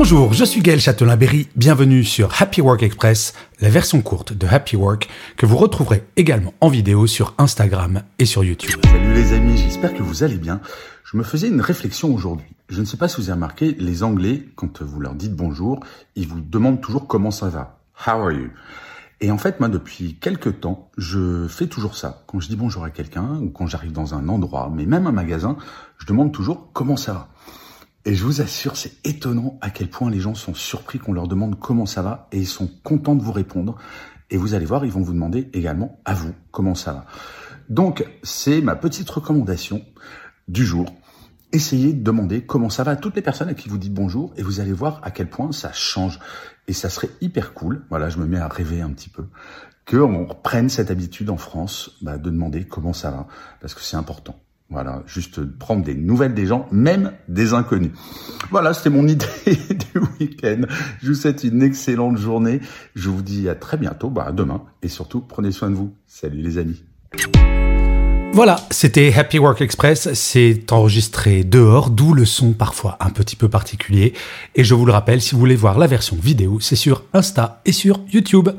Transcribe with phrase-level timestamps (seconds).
[0.00, 4.76] Bonjour, je suis Gaël Châtelain-Berry, bienvenue sur Happy Work Express, la version courte de Happy
[4.76, 8.80] Work que vous retrouverez également en vidéo sur Instagram et sur YouTube.
[8.84, 10.60] Salut les amis, j'espère que vous allez bien.
[11.02, 12.46] Je me faisais une réflexion aujourd'hui.
[12.68, 15.80] Je ne sais pas si vous avez remarqué, les Anglais, quand vous leur dites bonjour,
[16.14, 17.80] ils vous demandent toujours comment ça va.
[18.06, 18.50] How are you?
[19.20, 22.22] Et en fait, moi, depuis quelques temps, je fais toujours ça.
[22.28, 25.12] Quand je dis bonjour à quelqu'un, ou quand j'arrive dans un endroit, mais même un
[25.12, 25.56] magasin,
[25.98, 27.28] je demande toujours comment ça va.
[28.08, 31.28] Et je vous assure, c'est étonnant à quel point les gens sont surpris qu'on leur
[31.28, 33.76] demande comment ça va et ils sont contents de vous répondre.
[34.30, 37.06] Et vous allez voir, ils vont vous demander également à vous comment ça va.
[37.68, 39.84] Donc, c'est ma petite recommandation
[40.48, 40.86] du jour.
[41.52, 44.32] Essayez de demander comment ça va à toutes les personnes à qui vous dites bonjour
[44.38, 46.18] et vous allez voir à quel point ça change.
[46.66, 49.26] Et ça serait hyper cool, voilà, je me mets à rêver un petit peu,
[49.86, 53.26] qu'on reprenne cette habitude en France bah, de demander comment ça va,
[53.60, 54.40] parce que c'est important.
[54.70, 57.92] Voilà, juste prendre des nouvelles des gens, même des inconnus.
[58.50, 60.62] Voilà, c'était mon idée du week-end.
[61.02, 62.60] Je vous souhaite une excellente journée.
[62.94, 64.62] Je vous dis à très bientôt, bah demain.
[64.82, 65.94] Et surtout, prenez soin de vous.
[66.06, 66.84] Salut les amis.
[68.34, 70.12] Voilà, c'était Happy Work Express.
[70.12, 74.12] C'est enregistré dehors, d'où le son parfois un petit peu particulier.
[74.54, 77.62] Et je vous le rappelle, si vous voulez voir la version vidéo, c'est sur Insta
[77.64, 78.50] et sur YouTube.